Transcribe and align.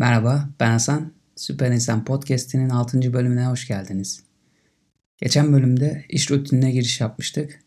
Merhaba, 0.00 0.50
ben 0.60 0.70
Hasan. 0.70 1.12
Süper 1.36 1.70
İnsan 1.70 2.04
Podcast'inin 2.04 2.68
6. 2.68 3.12
bölümüne 3.12 3.46
hoş 3.46 3.68
geldiniz. 3.68 4.22
Geçen 5.16 5.52
bölümde 5.52 6.04
iş 6.08 6.30
rutinine 6.30 6.70
giriş 6.70 7.00
yapmıştık. 7.00 7.60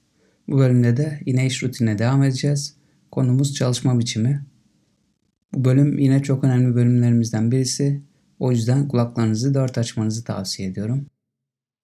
Bu 0.48 0.58
bölümde 0.58 0.98
de 0.98 1.20
yine 1.26 1.46
iş 1.46 1.64
rutinine 1.64 1.98
devam 2.00 2.24
edeceğiz. 2.24 2.76
Konumuz 3.12 3.56
çalışma 3.56 4.00
biçimi. 4.00 4.46
Bu 5.54 5.66
bölüm 5.66 6.00
yine 6.00 6.24
çok 6.24 6.44
önemli 6.44 6.76
bölümlerimizden 6.76 7.52
birisi. 7.52 8.02
O 8.40 8.52
yüzden 8.52 8.88
kulaklarınızı 8.88 9.54
dört 9.54 9.78
açmanızı 9.78 10.24
tavsiye 10.24 10.70
ediyorum. 10.70 11.06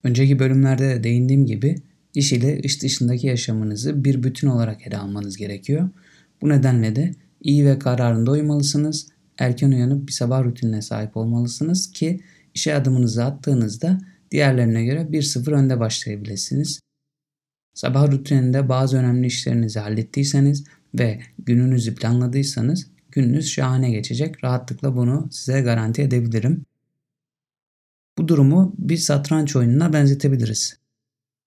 Önceki 0.04 0.40
bölümlerde 0.40 0.90
de 0.90 1.04
değindiğim 1.04 1.46
gibi 1.46 1.76
iş 2.14 2.34
ile 2.34 2.60
iş 2.60 2.84
dışındaki 2.84 3.28
yaşamınızı 3.28 4.04
bir 4.04 4.24
bütün 4.24 4.48
olarak 4.48 4.88
ele 4.88 4.98
almanız 4.98 5.38
gerekiyor. 5.38 5.90
Bu 6.42 6.50
nedenle 6.50 6.96
de 6.96 7.16
iyi 7.42 7.66
ve 7.66 7.80
kararında 7.80 8.32
uymalısınız 8.32 9.19
erken 9.40 9.72
uyanıp 9.72 10.08
bir 10.08 10.14
sabah 10.14 10.44
rutinine 10.44 10.82
sahip 10.82 11.18
olmalısınız 11.18 11.92
ki 11.92 12.22
işe 12.54 12.76
adımınızı 12.76 13.26
attığınızda 13.26 13.98
diğerlerine 14.32 14.86
göre 14.86 15.02
1-0 15.02 15.52
önde 15.52 15.80
başlayabilirsiniz. 15.80 16.80
Sabah 17.74 18.12
rutininde 18.12 18.70
bazı 18.70 18.98
önemli 18.98 19.28
işlerinizi 19.28 19.80
hallettiyseniz 19.80 20.64
ve 21.00 21.22
gününüzü 21.40 21.96
planladıysanız 21.96 22.88
gününüz 23.12 23.50
şahane 23.50 23.92
geçecek. 23.92 24.44
Rahatlıkla 24.44 24.96
bunu 24.96 25.28
size 25.32 25.62
garanti 25.62 26.02
edebilirim. 26.02 26.66
Bu 28.18 28.28
durumu 28.28 28.74
bir 28.78 28.98
satranç 28.98 29.56
oyununa 29.56 29.94
benzetebiliriz. 29.94 30.78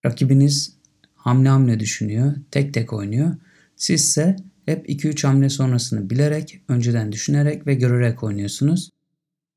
Rakibiniz 0.05 0.77
hamle 1.15 1.49
hamle 1.49 1.79
düşünüyor, 1.79 2.35
tek 2.51 2.73
tek 2.73 2.93
oynuyor. 2.93 3.35
Siz 3.75 4.01
ise 4.01 4.35
hep 4.65 4.89
2-3 4.89 5.27
hamle 5.27 5.49
sonrasını 5.49 6.09
bilerek, 6.09 6.61
önceden 6.67 7.11
düşünerek 7.11 7.67
ve 7.67 7.73
görerek 7.73 8.23
oynuyorsunuz. 8.23 8.89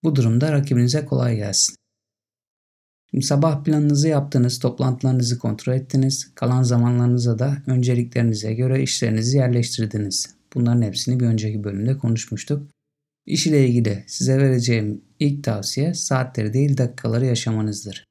Bu 0.05 0.17
durumda 0.17 0.53
rakibinize 0.53 1.05
kolay 1.05 1.37
gelsin. 1.37 1.77
Şimdi 3.11 3.27
sabah 3.27 3.65
planınızı 3.65 4.09
yaptınız, 4.09 4.59
toplantılarınızı 4.59 5.39
kontrol 5.39 5.75
ettiniz, 5.75 6.35
kalan 6.35 6.63
zamanlarınıza 6.63 7.39
da 7.39 7.57
önceliklerinize 7.67 8.55
göre 8.55 8.83
işlerinizi 8.83 9.37
yerleştirdiniz. 9.37 10.37
Bunların 10.55 10.83
hepsini 10.83 11.21
bir 11.21 11.27
önceki 11.27 11.65
bölümde 11.65 11.99
konuşmuştuk. 11.99 12.71
İş 13.27 13.47
ile 13.47 13.69
ilgili 13.69 14.05
size 14.07 14.39
vereceğim 14.39 15.03
ilk 15.19 15.45
tavsiye 15.45 15.95
saatleri 15.95 16.53
değil 16.53 16.79
dakikaları 16.79 17.27
yaşamanızdır. 17.27 18.05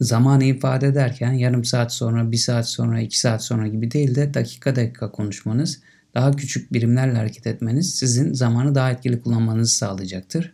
Zamanı 0.00 0.44
ifade 0.44 0.86
ederken 0.86 1.32
yarım 1.32 1.64
saat 1.64 1.92
sonra, 1.92 2.32
bir 2.32 2.36
saat 2.36 2.68
sonra, 2.68 3.00
iki 3.00 3.18
saat 3.18 3.44
sonra 3.44 3.68
gibi 3.68 3.90
değil 3.90 4.14
de 4.14 4.34
dakika 4.34 4.76
dakika 4.76 5.12
konuşmanız 5.12 5.80
daha 6.14 6.30
küçük 6.30 6.72
birimlerle 6.72 7.18
hareket 7.18 7.46
etmeniz 7.46 7.94
sizin 7.94 8.32
zamanı 8.32 8.74
daha 8.74 8.90
etkili 8.90 9.20
kullanmanızı 9.20 9.76
sağlayacaktır. 9.76 10.52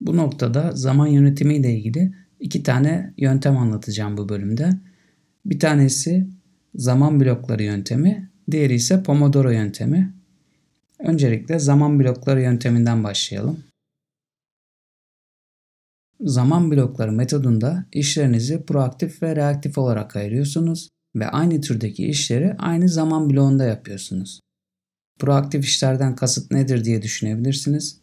Bu 0.00 0.16
noktada 0.16 0.72
zaman 0.72 1.06
yönetimi 1.06 1.56
ile 1.56 1.74
ilgili 1.74 2.14
iki 2.40 2.62
tane 2.62 3.14
yöntem 3.16 3.56
anlatacağım 3.56 4.16
bu 4.16 4.28
bölümde. 4.28 4.70
Bir 5.44 5.58
tanesi 5.58 6.26
zaman 6.74 7.20
blokları 7.20 7.62
yöntemi, 7.62 8.30
diğeri 8.50 8.74
ise 8.74 9.02
Pomodoro 9.02 9.50
yöntemi. 9.50 10.14
Öncelikle 10.98 11.58
zaman 11.58 12.00
blokları 12.00 12.42
yönteminden 12.42 13.04
başlayalım. 13.04 13.64
Zaman 16.20 16.70
blokları 16.70 17.12
metodunda 17.12 17.86
işlerinizi 17.92 18.64
proaktif 18.64 19.22
ve 19.22 19.36
reaktif 19.36 19.78
olarak 19.78 20.16
ayırıyorsunuz 20.16 20.88
ve 21.16 21.28
aynı 21.28 21.60
türdeki 21.60 22.06
işleri 22.06 22.54
aynı 22.58 22.88
zaman 22.88 23.30
bloğunda 23.30 23.64
yapıyorsunuz. 23.64 24.40
Proaktif 25.18 25.64
işlerden 25.64 26.16
kasıt 26.16 26.50
nedir 26.50 26.84
diye 26.84 27.02
düşünebilirsiniz. 27.02 27.98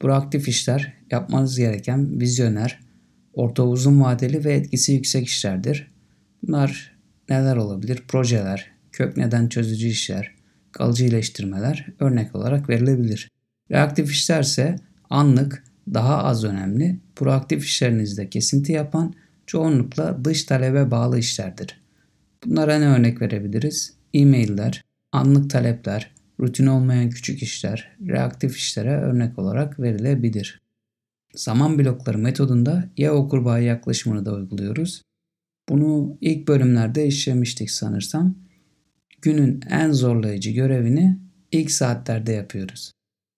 Proaktif 0.00 0.48
işler 0.48 0.92
yapmanız 1.10 1.58
gereken 1.58 2.20
vizyoner, 2.20 2.80
orta 3.32 3.62
uzun 3.62 4.00
vadeli 4.00 4.44
ve 4.44 4.54
etkisi 4.54 4.92
yüksek 4.92 5.26
işlerdir. 5.26 5.90
Bunlar 6.42 6.96
neler 7.28 7.56
olabilir? 7.56 8.02
Projeler, 8.08 8.70
kök 8.92 9.16
neden 9.16 9.48
çözücü 9.48 9.86
işler, 9.86 10.34
kalıcı 10.72 11.04
iyileştirmeler 11.04 11.86
örnek 12.00 12.34
olarak 12.34 12.68
verilebilir. 12.68 13.30
Reaktif 13.70 14.10
işler 14.10 14.42
ise 14.42 14.76
anlık, 15.10 15.64
daha 15.94 16.24
az 16.24 16.44
önemli, 16.44 16.98
proaktif 17.16 17.64
işlerinizde 17.64 18.30
kesinti 18.30 18.72
yapan 18.72 19.14
çoğunlukla 19.46 20.24
dış 20.24 20.44
talebe 20.44 20.90
bağlı 20.90 21.18
işlerdir. 21.18 21.80
Bunlara 22.46 22.78
ne 22.78 22.86
örnek 22.86 23.22
verebiliriz? 23.22 23.94
E-mailler, 24.14 24.84
anlık 25.12 25.50
talepler, 25.50 26.13
rutin 26.40 26.66
olmayan 26.66 27.10
küçük 27.10 27.42
işler, 27.42 27.96
reaktif 28.08 28.56
işlere 28.56 28.96
örnek 28.96 29.38
olarak 29.38 29.80
verilebilir. 29.80 30.60
Zaman 31.34 31.78
blokları 31.78 32.18
metodunda 32.18 32.90
ya 32.96 33.14
okur 33.14 33.44
bağ 33.44 33.58
yaklaşımını 33.58 34.26
da 34.26 34.34
uyguluyoruz. 34.34 35.02
Bunu 35.68 36.18
ilk 36.20 36.48
bölümlerde 36.48 37.06
işlemiştik 37.06 37.70
sanırsam. 37.70 38.34
Günün 39.22 39.60
en 39.70 39.92
zorlayıcı 39.92 40.50
görevini 40.50 41.18
ilk 41.52 41.70
saatlerde 41.70 42.32
yapıyoruz. 42.32 42.92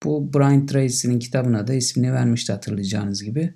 Bu 0.04 0.34
Brian 0.34 0.66
Tracy'nin 0.66 1.18
kitabına 1.18 1.66
da 1.66 1.74
ismini 1.74 2.12
vermişti 2.12 2.52
hatırlayacağınız 2.52 3.24
gibi. 3.24 3.54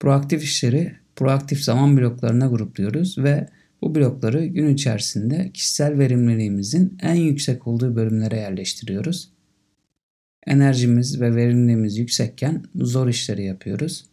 Proaktif 0.00 0.44
işleri 0.44 0.96
proaktif 1.16 1.60
zaman 1.60 1.96
bloklarına 1.96 2.46
grupluyoruz 2.46 3.18
ve 3.18 3.48
bu 3.82 3.94
blokları 3.94 4.46
gün 4.46 4.74
içerisinde 4.74 5.50
kişisel 5.54 5.98
verimliliğimizin 5.98 6.98
en 7.02 7.14
yüksek 7.14 7.66
olduğu 7.66 7.96
bölümlere 7.96 8.36
yerleştiriyoruz. 8.36 9.32
Enerjimiz 10.46 11.20
ve 11.20 11.36
verimliliğimiz 11.36 11.98
yüksekken 11.98 12.64
zor 12.74 13.08
işleri 13.08 13.44
yapıyoruz. 13.44 14.04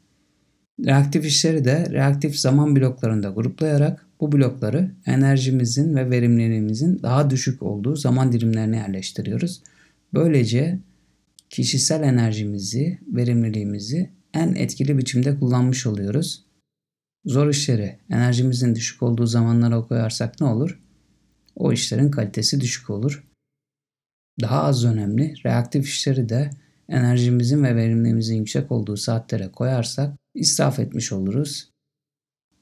Reaktif 0.86 1.26
işleri 1.26 1.66
de 1.66 1.88
reaktif 1.92 2.36
zaman 2.36 2.76
bloklarında 2.76 3.30
gruplayarak 3.30 4.06
bu 4.20 4.32
blokları 4.32 4.92
enerjimizin 5.06 5.96
ve 5.96 6.10
verimliliğimizin 6.10 7.00
daha 7.04 7.30
düşük 7.30 7.64
olduğu 7.64 7.96
zaman 7.96 8.32
dilimlerine 8.32 8.78
yerleştiriyoruz. 8.78 9.62
Böylece 10.14 10.80
kişisel 11.50 12.04
enerjimizi, 12.04 13.00
verimliliğimizi 13.08 14.10
en 14.34 14.56
etkili 14.56 14.98
biçimde 14.98 15.40
kullanmış 15.40 15.86
oluyoruz. 15.86 16.45
Zor 17.26 17.50
işleri 17.50 18.00
enerjimizin 18.10 18.76
düşük 18.76 19.04
olduğu 19.04 19.26
zamanlara 19.26 19.82
koyarsak 19.82 20.42
ne 20.42 20.48
olur? 20.48 20.80
O 21.56 21.74
işlerin 21.74 22.12
kalitesi 22.12 22.62
düşük 22.62 22.90
olur. 22.90 23.24
Daha 24.42 24.64
az 24.64 24.86
önemli 24.86 25.34
reaktif 25.46 25.88
işleri 25.88 26.30
de 26.30 26.50
enerjimizin 26.90 27.64
ve 27.64 27.76
verimliliğimizin 27.76 28.36
yüksek 28.36 28.72
olduğu 28.72 28.98
saatlere 28.98 29.52
koyarsak 29.52 30.14
israf 30.36 30.80
etmiş 30.80 31.12
oluruz. 31.12 31.70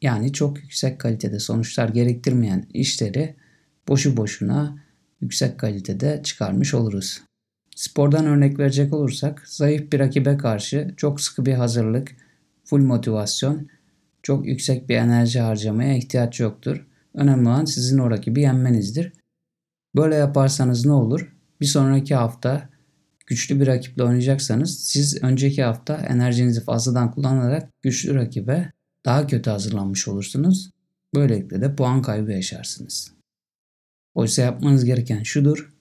Yani 0.01 0.33
çok 0.33 0.57
yüksek 0.57 0.99
kalitede 0.99 1.39
sonuçlar 1.39 1.89
gerektirmeyen 1.89 2.67
işleri 2.73 3.35
boşu 3.87 4.17
boşuna 4.17 4.83
yüksek 5.21 5.59
kalitede 5.59 6.21
çıkarmış 6.23 6.73
oluruz. 6.73 7.21
Spordan 7.75 8.25
örnek 8.25 8.59
verecek 8.59 8.93
olursak 8.93 9.43
zayıf 9.47 9.91
bir 9.91 9.99
rakibe 9.99 10.37
karşı 10.37 10.93
çok 10.97 11.21
sıkı 11.21 11.45
bir 11.45 11.53
hazırlık, 11.53 12.15
full 12.63 12.81
motivasyon 12.81 13.69
çok 14.23 14.47
yüksek 14.47 14.89
bir 14.89 14.95
enerji 14.95 15.39
harcamaya 15.39 15.97
ihtiyaç 15.97 16.39
yoktur. 16.39 16.87
Önemli 17.13 17.49
olan 17.49 17.65
sizin 17.65 17.97
o 17.97 18.11
rakibi 18.11 18.41
yenmenizdir. 18.41 19.13
Böyle 19.95 20.15
yaparsanız 20.15 20.85
ne 20.85 20.91
olur? 20.91 21.35
Bir 21.61 21.65
sonraki 21.65 22.15
hafta 22.15 22.69
güçlü 23.27 23.59
bir 23.59 23.67
rakiple 23.67 24.03
oynayacaksanız 24.03 24.79
siz 24.79 25.23
önceki 25.23 25.63
hafta 25.63 25.95
enerjinizi 25.95 26.63
fazladan 26.63 27.11
kullanarak 27.11 27.69
güçlü 27.81 28.15
rakibe 28.15 28.71
daha 29.05 29.27
kötü 29.27 29.49
hazırlanmış 29.49 30.07
olursunuz. 30.07 30.71
Böylelikle 31.15 31.61
de 31.61 31.75
puan 31.75 32.01
kaybı 32.01 32.31
yaşarsınız. 32.31 33.11
Oysa 34.13 34.41
yapmanız 34.41 34.85
gereken 34.85 35.23
şudur. 35.23 35.73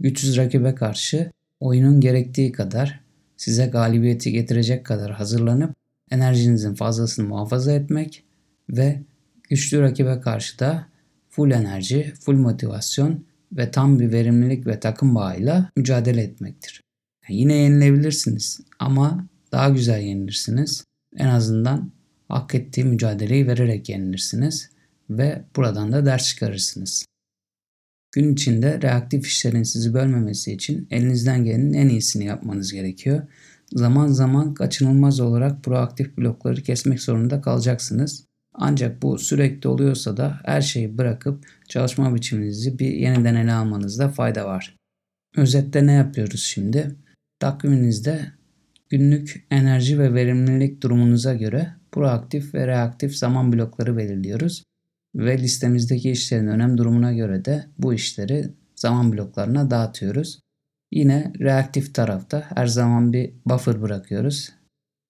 Güçsüz 0.00 0.36
rakibe 0.36 0.74
karşı 0.74 1.32
oyunun 1.60 2.00
gerektiği 2.00 2.52
kadar 2.52 3.00
size 3.36 3.66
galibiyeti 3.66 4.32
getirecek 4.32 4.86
kadar 4.86 5.12
hazırlanıp 5.12 5.75
enerjinizin 6.10 6.74
fazlasını 6.74 7.28
muhafaza 7.28 7.72
etmek 7.72 8.24
ve 8.70 9.02
güçlü 9.48 9.80
rakibe 9.80 10.20
karşı 10.20 10.58
da 10.58 10.86
full 11.30 11.50
enerji, 11.50 12.14
full 12.20 12.34
motivasyon 12.36 13.24
ve 13.52 13.70
tam 13.70 14.00
bir 14.00 14.12
verimlilik 14.12 14.66
ve 14.66 14.80
takım 14.80 15.14
bağıyla 15.14 15.70
mücadele 15.76 16.22
etmektir. 16.22 16.80
Yani 17.28 17.40
yine 17.40 17.54
yenilebilirsiniz 17.54 18.60
ama 18.78 19.26
daha 19.52 19.68
güzel 19.68 20.00
yenilirsiniz. 20.00 20.84
En 21.16 21.28
azından 21.28 21.92
hak 22.28 22.54
ettiği 22.54 22.84
mücadeleyi 22.84 23.46
vererek 23.46 23.88
yenilirsiniz 23.88 24.70
ve 25.10 25.44
buradan 25.56 25.92
da 25.92 26.06
ders 26.06 26.28
çıkarırsınız. 26.28 27.06
Gün 28.12 28.32
içinde 28.32 28.82
reaktif 28.82 29.26
işlerin 29.26 29.62
sizi 29.62 29.94
bölmemesi 29.94 30.52
için 30.52 30.88
elinizden 30.90 31.44
gelenin 31.44 31.72
en 31.72 31.88
iyisini 31.88 32.24
yapmanız 32.24 32.72
gerekiyor 32.72 33.22
zaman 33.72 34.06
zaman 34.06 34.54
kaçınılmaz 34.54 35.20
olarak 35.20 35.64
proaktif 35.64 36.18
blokları 36.18 36.62
kesmek 36.62 37.02
zorunda 37.02 37.40
kalacaksınız. 37.40 38.24
Ancak 38.54 39.02
bu 39.02 39.18
sürekli 39.18 39.68
oluyorsa 39.68 40.16
da 40.16 40.40
her 40.44 40.60
şeyi 40.60 40.98
bırakıp 40.98 41.46
çalışma 41.68 42.14
biçiminizi 42.14 42.78
bir 42.78 42.92
yeniden 42.92 43.34
ele 43.34 43.52
almanızda 43.52 44.08
fayda 44.08 44.46
var. 44.46 44.76
Özetle 45.36 45.86
ne 45.86 45.92
yapıyoruz 45.92 46.42
şimdi? 46.42 46.96
Takviminizde 47.38 48.32
günlük 48.88 49.46
enerji 49.50 49.98
ve 49.98 50.14
verimlilik 50.14 50.82
durumunuza 50.82 51.34
göre 51.34 51.74
proaktif 51.92 52.54
ve 52.54 52.66
reaktif 52.66 53.16
zaman 53.16 53.52
blokları 53.52 53.96
belirliyoruz 53.96 54.62
ve 55.14 55.38
listemizdeki 55.38 56.10
işlerin 56.10 56.46
önem 56.46 56.78
durumuna 56.78 57.12
göre 57.12 57.44
de 57.44 57.66
bu 57.78 57.94
işleri 57.94 58.50
zaman 58.74 59.12
bloklarına 59.12 59.70
dağıtıyoruz. 59.70 60.40
Yine 60.96 61.32
reaktif 61.40 61.94
tarafta 61.94 62.46
her 62.54 62.66
zaman 62.66 63.12
bir 63.12 63.32
buffer 63.46 63.82
bırakıyoruz. 63.82 64.52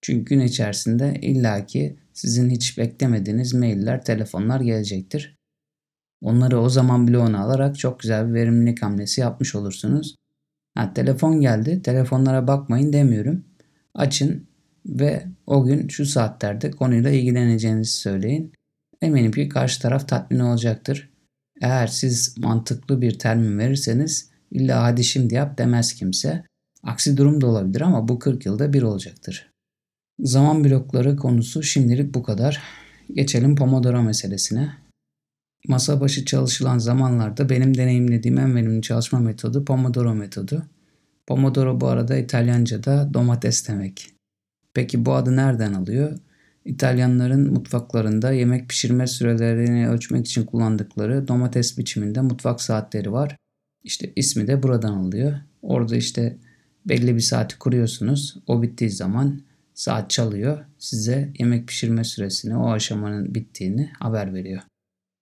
Çünkü 0.03 0.25
gün 0.25 0.41
içerisinde 0.41 1.15
illaki 1.23 1.97
sizin 2.13 2.51
hiç 2.51 2.79
beklemediğiniz 2.79 3.55
mailler, 3.55 4.05
telefonlar 4.05 4.61
gelecektir. 4.61 5.37
Onları 6.23 6.61
o 6.61 6.69
zaman 6.69 7.09
bloğuna 7.09 7.41
alarak 7.41 7.79
çok 7.79 8.01
güzel 8.01 8.29
bir 8.29 8.35
verimlilik 8.35 8.83
hamlesi 8.83 9.21
yapmış 9.21 9.55
olursunuz. 9.55 10.17
Ha, 10.75 10.95
telefon 10.95 11.41
geldi, 11.41 11.83
telefonlara 11.83 12.47
bakmayın 12.47 12.93
demiyorum. 12.93 13.45
Açın 13.95 14.47
ve 14.87 15.27
o 15.47 15.65
gün 15.65 15.89
şu 15.89 16.07
saatlerde 16.07 16.71
konuyla 16.71 17.11
ilgileneceğinizi 17.11 17.93
söyleyin. 17.93 18.53
Eminim 19.03 19.33
ki 19.33 19.49
karşı 19.49 19.83
taraf 19.83 20.09
tatmin 20.09 20.39
olacaktır. 20.39 21.11
Eğer 21.63 21.87
siz 21.87 22.39
mantıklı 22.39 23.01
bir 23.01 23.19
termin 23.19 23.59
verirseniz 23.59 24.36
illa 24.57 24.83
hadi 24.83 25.05
şimdi 25.05 25.35
yap 25.35 25.59
demez 25.59 25.95
kimse. 25.95 26.45
Aksi 26.83 27.17
durum 27.17 27.41
da 27.41 27.47
olabilir 27.47 27.81
ama 27.81 28.09
bu 28.09 28.19
40 28.19 28.47
yılda 28.47 28.73
bir 28.73 28.83
olacaktır. 28.83 29.53
Zaman 30.19 30.65
blokları 30.65 31.17
konusu 31.17 31.63
şimdilik 31.63 32.15
bu 32.15 32.23
kadar. 32.23 32.63
Geçelim 33.15 33.57
Pomodoro 33.57 34.03
meselesine. 34.03 34.73
Masa 35.69 36.01
başı 36.01 36.25
çalışılan 36.25 36.79
zamanlarda 36.79 37.49
benim 37.49 37.77
deneyimlediğim 37.77 38.39
en 38.39 38.57
verimli 38.57 38.83
çalışma 38.83 39.19
metodu 39.19 39.65
Pomodoro 39.65 40.15
metodu. 40.15 40.63
Pomodoro 41.27 41.81
bu 41.81 41.87
arada 41.89 42.17
İtalyanca'da 42.17 43.15
domates 43.15 43.69
demek. 43.69 44.11
Peki 44.75 45.07
bu 45.07 45.15
adı 45.15 45.37
nereden 45.37 45.73
alıyor? 45.73 46.19
İtalyanların 46.65 47.53
mutfaklarında 47.53 48.33
yemek 48.33 48.69
pişirme 48.69 49.07
sürelerini 49.07 49.89
ölçmek 49.89 50.27
için 50.27 50.45
kullandıkları 50.45 51.29
domates 51.29 51.79
biçiminde 51.79 52.21
mutfak 52.21 52.61
saatleri 52.61 53.13
var. 53.13 53.37
İşte 53.87 54.13
ismi 54.17 54.47
de 54.47 54.63
buradan 54.63 54.93
alıyor. 54.93 55.33
Orada 55.63 55.97
işte 55.97 56.37
belli 56.87 57.15
bir 57.15 57.21
saati 57.21 57.59
kuruyorsunuz. 57.59 58.37
O 58.47 58.63
bittiği 58.63 58.91
zaman 58.91 59.41
saat 59.75 60.11
çalıyor. 60.11 60.65
Size 60.79 61.33
yemek 61.39 61.69
pişirme 61.69 62.05
süresini, 62.05 62.57
o 62.57 62.71
aşamanın 62.71 63.35
bittiğini 63.35 63.91
haber 63.99 64.35
veriyor. 64.35 64.63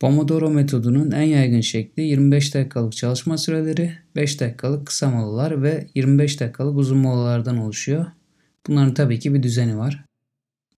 Pomodoro 0.00 0.50
metodunun 0.50 1.10
en 1.10 1.22
yaygın 1.22 1.60
şekli 1.60 2.02
25 2.02 2.54
dakikalık 2.54 2.92
çalışma 2.92 3.38
süreleri, 3.38 3.92
5 4.16 4.40
dakikalık 4.40 4.86
kısa 4.86 5.10
molalar 5.10 5.62
ve 5.62 5.86
25 5.94 6.40
dakikalık 6.40 6.78
uzun 6.78 6.98
molalardan 6.98 7.58
oluşuyor. 7.58 8.06
Bunların 8.66 8.94
tabii 8.94 9.18
ki 9.18 9.34
bir 9.34 9.42
düzeni 9.42 9.78
var. 9.78 10.04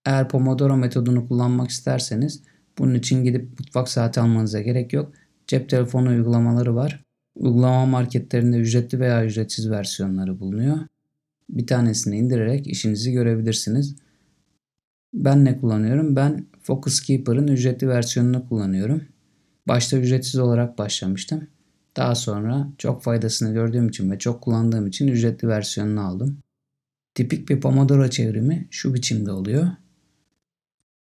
Eğer 0.04 0.28
Pomodoro 0.28 0.76
metodunu 0.76 1.28
kullanmak 1.28 1.70
isterseniz 1.70 2.42
bunun 2.78 2.94
için 2.94 3.24
gidip 3.24 3.60
mutfak 3.60 3.88
saati 3.88 4.20
almanıza 4.20 4.60
gerek 4.60 4.92
yok. 4.92 5.12
Cep 5.46 5.68
telefonu 5.68 6.08
uygulamaları 6.08 6.74
var. 6.74 7.05
Uygulama 7.36 7.86
marketlerinde 7.86 8.56
ücretli 8.56 9.00
veya 9.00 9.24
ücretsiz 9.24 9.70
versiyonları 9.70 10.40
bulunuyor. 10.40 10.78
Bir 11.48 11.66
tanesini 11.66 12.18
indirerek 12.18 12.66
işinizi 12.66 13.12
görebilirsiniz. 13.12 13.96
Ben 15.14 15.44
ne 15.44 15.60
kullanıyorum? 15.60 16.16
Ben 16.16 16.46
Focus 16.62 17.00
Keeper'ın 17.00 17.48
ücretli 17.48 17.88
versiyonunu 17.88 18.48
kullanıyorum. 18.48 19.04
Başta 19.68 19.96
ücretsiz 19.96 20.38
olarak 20.38 20.78
başlamıştım. 20.78 21.48
Daha 21.96 22.14
sonra 22.14 22.68
çok 22.78 23.02
faydasını 23.02 23.52
gördüğüm 23.52 23.88
için 23.88 24.10
ve 24.10 24.18
çok 24.18 24.42
kullandığım 24.42 24.86
için 24.86 25.08
ücretli 25.08 25.48
versiyonunu 25.48 26.00
aldım. 26.00 26.38
Tipik 27.14 27.48
bir 27.48 27.60
Pomodoro 27.60 28.10
çevrimi 28.10 28.68
şu 28.70 28.94
biçimde 28.94 29.32
oluyor. 29.32 29.68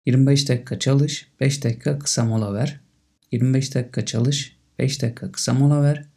25 0.07 0.49
dakika 0.49 0.79
çalış, 0.79 1.29
5 1.41 1.65
dakika 1.65 1.99
kısa 1.99 2.25
mola 2.25 2.55
ver. 2.55 2.81
25 3.33 3.75
dakika 3.75 4.05
çalış, 4.05 4.57
5 4.79 5.03
dakika 5.03 5.33
kısa 5.33 5.55
mola 5.55 5.83
ver. 5.83 6.14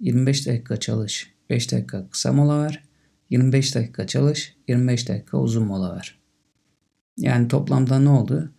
25 0.00 0.46
dakika 0.46 0.76
çalış, 0.76 1.32
5 1.50 1.72
dakika 1.72 2.10
kısa 2.10 2.32
mola 2.32 2.62
ver. 2.62 2.82
25 3.30 3.74
dakika 3.74 4.06
çalış, 4.06 4.56
25 4.68 5.08
dakika 5.08 5.38
uzun 5.38 5.66
mola 5.66 5.96
ver. 5.96 6.18
Yani 7.16 7.48
toplamda 7.48 7.98
ne 7.98 8.08
oldu? 8.08 8.52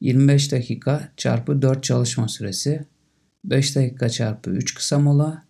25 0.00 0.52
dakika 0.52 1.12
çarpı 1.16 1.62
4 1.62 1.84
çalışma 1.84 2.28
süresi, 2.28 2.84
5 3.44 3.76
dakika 3.76 4.08
çarpı 4.08 4.50
3 4.50 4.74
kısa 4.74 4.98
mola 4.98 5.44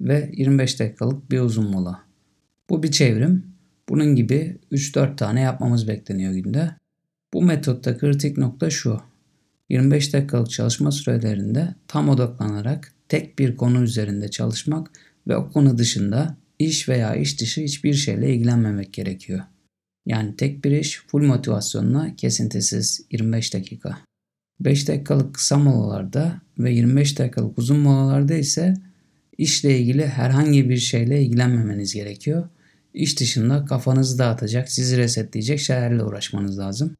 ve 0.00 0.30
25 0.36 0.80
dakikalık 0.80 1.30
bir 1.30 1.40
uzun 1.40 1.70
mola. 1.70 2.02
Bu 2.70 2.82
bir 2.82 2.90
çevrim. 2.90 3.46
Bunun 3.88 4.16
gibi 4.16 4.58
3-4 4.72 5.16
tane 5.16 5.40
yapmamız 5.40 5.88
bekleniyor 5.88 6.32
günde. 6.32 6.70
Bu 7.34 7.42
metotta 7.42 7.98
kritik 7.98 8.38
nokta 8.38 8.70
şu. 8.70 9.00
25 9.68 10.12
dakikalık 10.12 10.50
çalışma 10.50 10.90
sürelerinde 10.90 11.74
tam 11.88 12.08
odaklanarak 12.08 12.92
tek 13.08 13.38
bir 13.38 13.56
konu 13.56 13.82
üzerinde 13.82 14.30
çalışmak 14.30 14.90
ve 15.28 15.36
o 15.36 15.50
konu 15.50 15.78
dışında 15.78 16.36
iş 16.58 16.88
veya 16.88 17.14
iş 17.14 17.40
dışı 17.40 17.60
hiçbir 17.60 17.94
şeyle 17.94 18.34
ilgilenmemek 18.34 18.92
gerekiyor. 18.92 19.40
Yani 20.06 20.36
tek 20.36 20.64
bir 20.64 20.70
iş 20.70 21.02
full 21.06 21.22
motivasyonla 21.22 22.16
kesintisiz 22.16 23.06
25 23.10 23.54
dakika. 23.54 23.98
5 24.60 24.88
dakikalık 24.88 25.34
kısa 25.34 25.58
molalarda 25.58 26.40
ve 26.58 26.72
25 26.72 27.18
dakikalık 27.18 27.58
uzun 27.58 27.78
molalarda 27.78 28.34
ise 28.34 28.74
işle 29.38 29.78
ilgili 29.78 30.06
herhangi 30.06 30.68
bir 30.68 30.76
şeyle 30.76 31.22
ilgilenmemeniz 31.22 31.94
gerekiyor. 31.94 32.48
İş 32.94 33.20
dışında 33.20 33.64
kafanızı 33.64 34.18
dağıtacak, 34.18 34.70
sizi 34.70 34.96
resetleyecek 34.96 35.60
şeylerle 35.60 36.02
uğraşmanız 36.02 36.58
lazım. 36.58 36.96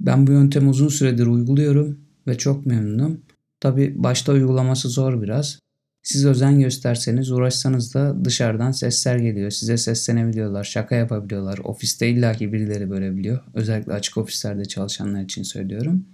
Ben 0.00 0.26
bu 0.26 0.32
yöntemi 0.32 0.68
uzun 0.68 0.88
süredir 0.88 1.26
uyguluyorum 1.26 2.00
ve 2.26 2.38
çok 2.38 2.66
memnunum. 2.66 3.20
Tabi 3.60 3.94
başta 3.96 4.32
uygulaması 4.32 4.88
zor 4.88 5.22
biraz. 5.22 5.58
Siz 6.02 6.26
özen 6.26 6.60
gösterseniz, 6.60 7.30
uğraşsanız 7.30 7.94
da 7.94 8.24
dışarıdan 8.24 8.70
sesler 8.70 9.16
geliyor. 9.16 9.50
Size 9.50 9.76
seslenebiliyorlar, 9.76 10.64
şaka 10.64 10.94
yapabiliyorlar. 10.94 11.58
Ofiste 11.58 12.08
illaki 12.08 12.52
birileri 12.52 12.90
böyle 12.90 13.16
biliyor. 13.16 13.40
Özellikle 13.54 13.92
açık 13.92 14.16
ofislerde 14.16 14.64
çalışanlar 14.64 15.22
için 15.22 15.42
söylüyorum. 15.42 16.04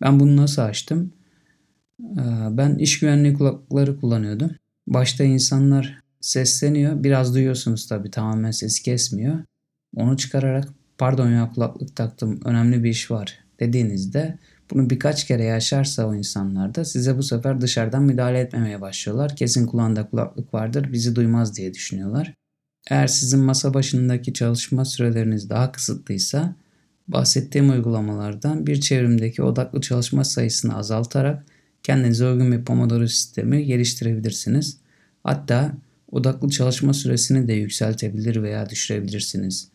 Ben 0.00 0.20
bunu 0.20 0.36
nasıl 0.36 0.62
açtım? 0.62 1.12
Ee, 2.02 2.22
ben 2.50 2.74
iş 2.74 2.98
güvenliği 3.00 3.34
kulaklıkları 3.34 4.00
kullanıyordum. 4.00 4.50
Başta 4.86 5.24
insanlar 5.24 5.98
sesleniyor. 6.20 7.04
Biraz 7.04 7.34
duyuyorsunuz 7.34 7.86
tabii 7.86 8.10
tamamen 8.10 8.50
sesi 8.50 8.82
kesmiyor. 8.82 9.38
Onu 9.96 10.16
çıkararak 10.16 10.68
pardon 10.98 11.30
ya 11.30 11.50
kulaklık 11.54 11.96
taktım 11.96 12.40
önemli 12.44 12.84
bir 12.84 12.90
iş 12.90 13.10
var 13.10 13.38
dediğinizde 13.60 14.38
bunu 14.70 14.90
birkaç 14.90 15.26
kere 15.26 15.44
yaşarsa 15.44 16.06
o 16.06 16.14
insanlar 16.14 16.74
da 16.74 16.84
size 16.84 17.18
bu 17.18 17.22
sefer 17.22 17.60
dışarıdan 17.60 18.02
müdahale 18.02 18.38
etmemeye 18.38 18.80
başlıyorlar. 18.80 19.36
Kesin 19.36 19.66
kulağında 19.66 20.10
kulaklık 20.10 20.54
vardır 20.54 20.92
bizi 20.92 21.16
duymaz 21.16 21.56
diye 21.56 21.74
düşünüyorlar. 21.74 22.34
Eğer 22.90 23.06
sizin 23.06 23.40
masa 23.40 23.74
başındaki 23.74 24.32
çalışma 24.32 24.84
süreleriniz 24.84 25.50
daha 25.50 25.72
kısıtlıysa 25.72 26.56
bahsettiğim 27.08 27.70
uygulamalardan 27.70 28.66
bir 28.66 28.80
çevrimdeki 28.80 29.42
odaklı 29.42 29.80
çalışma 29.80 30.24
sayısını 30.24 30.76
azaltarak 30.76 31.44
kendinize 31.82 32.26
uygun 32.26 32.52
bir 32.52 32.64
Pomodoro 32.64 33.06
sistemi 33.06 33.64
geliştirebilirsiniz. 33.64 34.76
Hatta 35.24 35.74
odaklı 36.12 36.50
çalışma 36.50 36.94
süresini 36.94 37.48
de 37.48 37.52
yükseltebilir 37.52 38.42
veya 38.42 38.70
düşürebilirsiniz. 38.70 39.68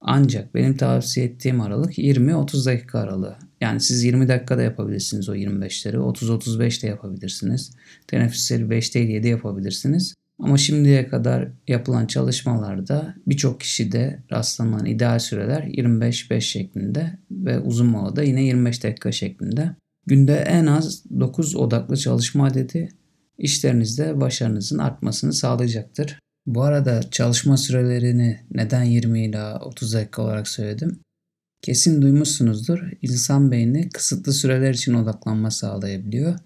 Ancak 0.00 0.54
benim 0.54 0.76
tavsiye 0.76 1.26
ettiğim 1.26 1.60
aralık 1.60 1.98
20-30 1.98 2.66
dakika 2.66 2.98
aralığı. 2.98 3.36
Yani 3.64 3.80
siz 3.80 4.04
20 4.04 4.28
dakikada 4.28 4.62
yapabilirsiniz 4.62 5.28
o 5.28 5.34
25'leri. 5.34 5.96
30-35 5.96 6.82
de 6.82 6.86
yapabilirsiniz. 6.86 7.70
Teneffüsleri 8.06 8.70
5 8.70 8.94
değil 8.94 9.08
7 9.08 9.28
yapabilirsiniz. 9.28 10.14
Ama 10.38 10.58
şimdiye 10.58 11.08
kadar 11.08 11.48
yapılan 11.68 12.06
çalışmalarda 12.06 13.14
birçok 13.26 13.60
kişide 13.60 14.22
rastlanan 14.32 14.86
ideal 14.86 15.18
süreler 15.18 15.62
25-5 15.62 16.40
şeklinde 16.40 17.18
ve 17.30 17.60
uzun 17.60 17.86
molada 17.86 18.22
yine 18.22 18.44
25 18.44 18.84
dakika 18.84 19.12
şeklinde. 19.12 19.76
Günde 20.06 20.34
en 20.36 20.66
az 20.66 21.04
9 21.20 21.56
odaklı 21.56 21.96
çalışma 21.96 22.46
adedi 22.46 22.88
işlerinizde 23.38 24.20
başarınızın 24.20 24.78
artmasını 24.78 25.32
sağlayacaktır. 25.32 26.18
Bu 26.46 26.62
arada 26.62 27.02
çalışma 27.10 27.56
sürelerini 27.56 28.40
neden 28.50 28.84
20 28.84 29.24
ila 29.24 29.60
30 29.60 29.94
dakika 29.94 30.22
olarak 30.22 30.48
söyledim? 30.48 31.03
Kesin 31.64 32.02
duymuşsunuzdur. 32.02 32.90
İnsan 33.02 33.50
beyni 33.50 33.88
kısıtlı 33.88 34.32
süreler 34.32 34.74
için 34.74 34.94
odaklanma 34.94 35.50
sağlayabiliyor. 35.50 36.38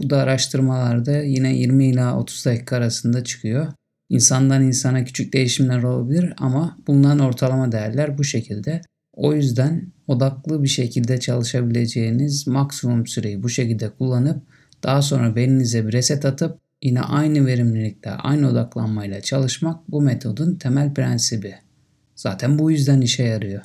Bu 0.00 0.10
da 0.10 0.18
araştırmalarda 0.18 1.22
yine 1.22 1.56
20 1.56 1.86
ila 1.86 2.18
30 2.18 2.46
dakika 2.46 2.76
arasında 2.76 3.24
çıkıyor. 3.24 3.66
İnsandan 4.08 4.62
insana 4.62 5.04
küçük 5.04 5.32
değişimler 5.32 5.82
olabilir 5.82 6.34
ama 6.38 6.78
bulunan 6.86 7.18
ortalama 7.18 7.72
değerler 7.72 8.18
bu 8.18 8.24
şekilde. 8.24 8.80
O 9.12 9.34
yüzden 9.34 9.92
odaklı 10.06 10.62
bir 10.62 10.68
şekilde 10.68 11.20
çalışabileceğiniz 11.20 12.46
maksimum 12.46 13.06
süreyi 13.06 13.42
bu 13.42 13.48
şekilde 13.48 13.90
kullanıp 13.90 14.42
daha 14.82 15.02
sonra 15.02 15.36
beyninize 15.36 15.86
bir 15.86 15.92
reset 15.92 16.24
atıp 16.24 16.58
yine 16.82 17.00
aynı 17.00 17.46
verimlilikte, 17.46 18.10
aynı 18.10 18.50
odaklanmayla 18.50 19.20
çalışmak 19.20 19.90
bu 19.90 20.02
metodun 20.02 20.54
temel 20.54 20.94
prensibi. 20.94 21.54
Zaten 22.16 22.58
bu 22.58 22.70
yüzden 22.70 23.00
işe 23.00 23.22
yarıyor. 23.22 23.62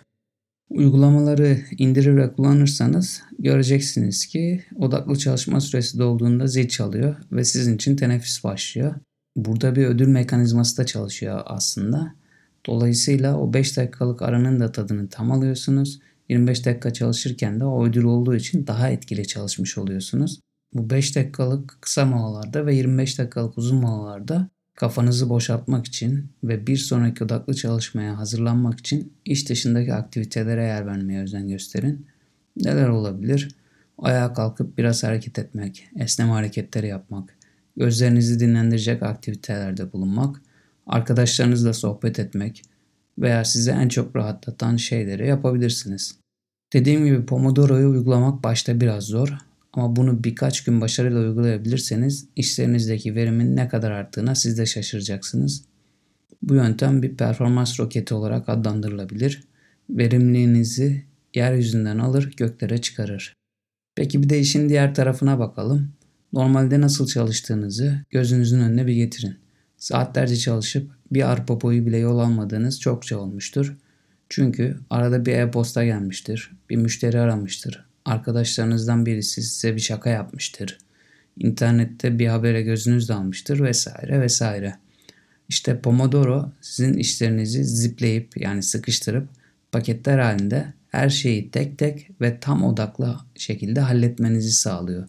Uygulamaları 0.71 1.57
indirir 1.77 2.33
kullanırsanız 2.33 3.21
göreceksiniz 3.39 4.25
ki 4.25 4.63
odaklı 4.75 5.15
çalışma 5.15 5.61
süresi 5.61 5.99
dolduğunda 5.99 6.47
zil 6.47 6.67
çalıyor 6.67 7.15
ve 7.31 7.43
sizin 7.43 7.75
için 7.75 7.95
teneffüs 7.95 8.43
başlıyor. 8.43 8.95
Burada 9.35 9.75
bir 9.75 9.85
ödül 9.85 10.07
mekanizması 10.07 10.77
da 10.77 10.85
çalışıyor 10.85 11.41
aslında. 11.45 12.15
Dolayısıyla 12.65 13.37
o 13.37 13.53
5 13.53 13.77
dakikalık 13.77 14.21
aranın 14.21 14.59
da 14.59 14.71
tadını 14.71 15.09
tam 15.09 15.31
alıyorsunuz. 15.31 15.99
25 16.29 16.65
dakika 16.65 16.93
çalışırken 16.93 17.59
de 17.59 17.65
o 17.65 17.85
ödül 17.85 18.03
olduğu 18.03 18.35
için 18.35 18.67
daha 18.67 18.89
etkili 18.89 19.27
çalışmış 19.27 19.77
oluyorsunuz. 19.77 20.39
Bu 20.73 20.89
5 20.89 21.15
dakikalık 21.15 21.77
kısa 21.81 22.05
molalarda 22.05 22.65
ve 22.65 22.75
25 22.75 23.19
dakikalık 23.19 23.57
uzun 23.57 23.77
molalarda 23.81 24.49
kafanızı 24.81 25.29
boşaltmak 25.29 25.85
için 25.85 26.25
ve 26.43 26.67
bir 26.67 26.77
sonraki 26.77 27.23
odaklı 27.23 27.53
çalışmaya 27.53 28.17
hazırlanmak 28.17 28.79
için 28.79 29.13
iş 29.25 29.49
dışındaki 29.49 29.93
aktivitelere 29.93 30.63
yer 30.63 30.87
vermeye 30.87 31.21
özen 31.21 31.47
gösterin. 31.47 32.05
Neler 32.57 32.87
olabilir? 32.89 33.55
Ayağa 33.97 34.33
kalkıp 34.33 34.77
biraz 34.77 35.03
hareket 35.03 35.39
etmek, 35.39 35.87
esneme 35.99 36.31
hareketleri 36.31 36.87
yapmak, 36.87 37.37
gözlerinizi 37.77 38.39
dinlendirecek 38.39 39.03
aktivitelerde 39.03 39.93
bulunmak, 39.93 40.41
arkadaşlarınızla 40.87 41.73
sohbet 41.73 42.19
etmek 42.19 42.61
veya 43.19 43.45
size 43.45 43.71
en 43.71 43.87
çok 43.87 44.15
rahatlatan 44.15 44.75
şeyleri 44.75 45.27
yapabilirsiniz. 45.27 46.15
Dediğim 46.73 47.05
gibi 47.05 47.25
Pomodoro'yu 47.25 47.89
uygulamak 47.89 48.43
başta 48.43 48.81
biraz 48.81 49.03
zor 49.03 49.37
ama 49.73 49.95
bunu 49.95 50.23
birkaç 50.23 50.63
gün 50.63 50.81
başarıyla 50.81 51.19
uygulayabilirseniz 51.19 52.27
işlerinizdeki 52.35 53.15
verimin 53.15 53.55
ne 53.55 53.67
kadar 53.67 53.91
arttığına 53.91 54.35
siz 54.35 54.57
de 54.57 54.65
şaşıracaksınız. 54.65 55.65
Bu 56.41 56.55
yöntem 56.55 57.01
bir 57.01 57.17
performans 57.17 57.79
roketi 57.79 58.13
olarak 58.13 58.49
adlandırılabilir. 58.49 59.43
Verimliliğinizi 59.89 61.05
yeryüzünden 61.35 61.97
alır 61.97 62.33
göklere 62.37 62.77
çıkarır. 62.81 63.33
Peki 63.95 64.23
bir 64.23 64.29
de 64.29 64.39
işin 64.39 64.69
diğer 64.69 64.95
tarafına 64.95 65.39
bakalım. 65.39 65.91
Normalde 66.33 66.81
nasıl 66.81 67.07
çalıştığınızı 67.07 67.99
gözünüzün 68.09 68.59
önüne 68.59 68.87
bir 68.87 68.93
getirin. 68.93 69.35
Saatlerce 69.77 70.37
çalışıp 70.37 70.91
bir 71.11 71.31
arpa 71.31 71.61
boyu 71.61 71.85
bile 71.85 71.97
yol 71.97 72.19
almadığınız 72.19 72.79
çokça 72.79 73.17
olmuştur. 73.17 73.77
Çünkü 74.29 74.79
arada 74.89 75.25
bir 75.25 75.33
e-posta 75.33 75.85
gelmiştir, 75.85 76.51
bir 76.69 76.75
müşteri 76.75 77.19
aramıştır, 77.19 77.85
arkadaşlarınızdan 78.05 79.05
birisi 79.05 79.43
size 79.43 79.75
bir 79.75 79.81
şaka 79.81 80.09
yapmıştır. 80.09 80.77
İnternette 81.37 82.19
bir 82.19 82.27
habere 82.27 82.61
gözünüz 82.61 83.09
dalmıştır 83.09 83.59
vesaire 83.59 84.21
vesaire. 84.21 84.75
İşte 85.49 85.79
Pomodoro 85.79 86.51
sizin 86.61 86.93
işlerinizi 86.93 87.63
zipleyip 87.63 88.37
yani 88.37 88.63
sıkıştırıp 88.63 89.27
paketler 89.71 90.19
halinde 90.19 90.73
her 90.89 91.09
şeyi 91.09 91.51
tek 91.51 91.77
tek 91.77 92.09
ve 92.21 92.39
tam 92.39 92.63
odaklı 92.63 93.19
şekilde 93.35 93.79
halletmenizi 93.79 94.51
sağlıyor. 94.51 95.07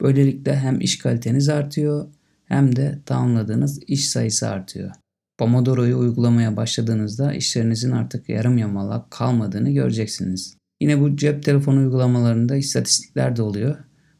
Böylelikle 0.00 0.56
hem 0.56 0.80
iş 0.80 0.98
kaliteniz 0.98 1.48
artıyor 1.48 2.06
hem 2.44 2.76
de 2.76 2.98
tamamladığınız 3.06 3.80
iş 3.86 4.08
sayısı 4.08 4.48
artıyor. 4.48 4.90
Pomodoro'yu 5.38 5.98
uygulamaya 5.98 6.56
başladığınızda 6.56 7.32
işlerinizin 7.32 7.90
artık 7.90 8.28
yarım 8.28 8.58
yamalak 8.58 9.10
kalmadığını 9.10 9.70
göreceksiniz. 9.70 10.56
Yine 10.82 11.00
bu 11.00 11.16
cep 11.16 11.42
telefonu 11.42 11.78
uygulamalarında 11.78 12.56
istatistikler 12.56 13.36
de 13.36 13.42
oluyor. 13.42 13.76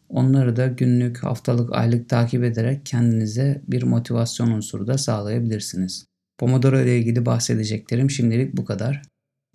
Onları 0.09 0.57
da 0.57 0.67
günlük, 0.67 1.19
haftalık, 1.19 1.73
aylık 1.73 2.09
takip 2.09 2.45
ederek 2.45 2.87
kendinize 2.87 3.63
bir 3.69 3.83
motivasyon 3.83 4.51
unsuru 4.51 4.87
da 4.87 4.99
sağlayabilirsiniz. 4.99 6.07
Pomodoro 6.39 6.81
ile 6.81 6.99
ilgili 6.99 7.27
bahsedeceklerim 7.27 8.11
şimdilik 8.11 8.57
bu 8.57 8.65
kadar. 8.65 9.03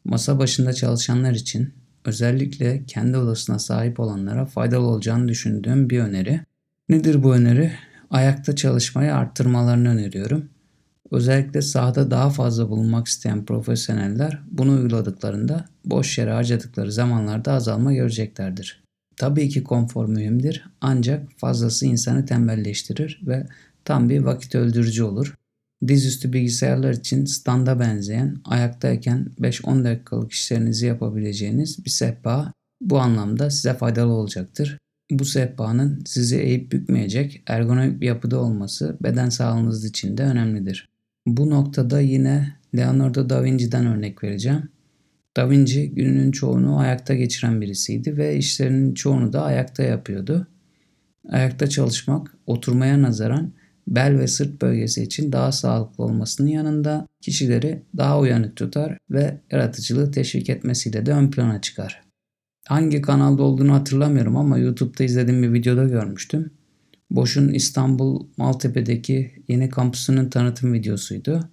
Masa 0.06 0.40
başında 0.40 0.74
çalışanlar 0.74 1.32
için 1.32 1.74
özellikle 2.06 2.84
kendi 2.88 3.18
odasına 3.18 3.60
sahip 3.60 4.00
olanlara 4.00 4.46
faydalı 4.46 4.88
olacağını 4.88 5.28
düşündüğüm 5.28 5.90
bir 5.90 6.00
öneri. 6.00 6.42
Nedir 6.90 7.24
bu 7.24 7.36
öneri? 7.36 7.72
Ayakta 8.10 8.56
çalışmayı 8.56 9.16
arttırmalarını 9.16 9.90
öneriyorum. 9.90 10.50
Özellikle 11.12 11.62
sahada 11.62 12.12
daha 12.12 12.30
fazla 12.30 12.70
bulunmak 12.70 13.08
isteyen 13.08 13.46
profesyoneller 13.46 14.42
bunu 14.52 14.72
uyguladıklarında 14.72 15.66
boş 15.86 16.18
yere 16.18 16.32
harcadıkları 16.32 16.92
zamanlarda 16.92 17.52
azalma 17.52 17.94
göreceklerdir. 17.94 18.84
Tabii 19.18 19.50
ki 19.50 19.64
konfor 19.64 20.06
mühimdir 20.06 20.66
ancak 20.82 21.32
fazlası 21.38 21.86
insanı 21.86 22.26
tembelleştirir 22.26 23.22
ve 23.28 23.48
tam 23.86 24.10
bir 24.10 24.20
vakit 24.20 24.56
öldürücü 24.56 25.04
olur. 25.04 25.36
Dizüstü 25.88 26.34
bilgisayarlar 26.34 26.94
için 26.94 27.26
standa 27.26 27.80
benzeyen 27.80 28.38
ayaktayken 28.46 29.28
5-10 29.40 29.84
dakikalık 29.84 30.32
işlerinizi 30.32 30.86
yapabileceğiniz 30.86 31.86
bir 31.86 31.90
sehpa 31.90 32.54
bu 32.82 33.00
anlamda 33.00 33.50
size 33.50 33.74
faydalı 33.74 34.12
olacaktır. 34.12 34.78
Bu 35.12 35.26
sehpanın 35.26 36.04
sizi 36.06 36.38
eğip 36.38 36.72
bükmeyecek 36.72 37.44
ergonomik 37.48 38.02
bir 38.02 38.08
yapıda 38.08 38.40
olması 38.40 38.98
beden 39.02 39.30
sağlığınız 39.30 39.86
için 39.86 40.18
de 40.18 40.24
önemlidir. 40.24 40.90
Bu 41.27 41.50
noktada 41.50 42.01
yine 42.01 42.53
Leonardo 42.75 43.29
da 43.29 43.43
Vinci'den 43.43 43.86
örnek 43.86 44.24
vereceğim. 44.24 44.69
Da 45.38 45.50
Vinci 45.50 45.89
gününün 45.89 46.31
çoğunu 46.31 46.79
ayakta 46.79 47.15
geçiren 47.15 47.62
birisiydi 47.62 48.17
ve 48.17 48.38
işlerinin 48.38 48.93
çoğunu 48.93 49.34
da 49.34 49.43
ayakta 49.43 49.84
yapıyordu. 49.84 50.48
Ayakta 51.29 51.67
çalışmak 51.67 52.36
oturmaya 52.46 53.01
nazaran 53.01 53.51
bel 53.88 54.19
ve 54.19 54.27
sırt 54.27 54.62
bölgesi 54.62 55.03
için 55.03 55.31
daha 55.31 55.51
sağlıklı 55.51 56.03
olmasının 56.03 56.48
yanında 56.48 57.07
kişileri 57.22 57.84
daha 57.98 58.19
uyanık 58.19 58.55
tutar 58.55 58.98
ve 59.10 59.38
yaratıcılığı 59.51 60.12
teşvik 60.12 60.50
etmesiyle 60.50 61.05
de 61.05 61.13
ön 61.13 61.31
plana 61.31 61.62
çıkar. 61.62 62.01
Hangi 62.67 63.01
kanalda 63.01 63.43
olduğunu 63.43 63.74
hatırlamıyorum 63.74 64.38
ama 64.38 64.57
YouTube'da 64.57 65.03
izlediğim 65.03 65.43
bir 65.43 65.53
videoda 65.53 65.84
görmüştüm. 65.84 66.51
Boş'un 67.12 67.50
İstanbul 67.50 68.28
Maltepe'deki 68.38 69.44
yeni 69.48 69.70
kampüsünün 69.70 70.30
tanıtım 70.30 70.74
videosuydu. 70.74 71.50